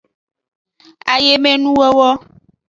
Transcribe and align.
Ayemenuwowo. 1.13 2.09